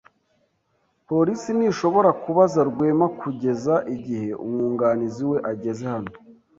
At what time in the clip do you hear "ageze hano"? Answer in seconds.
5.51-6.11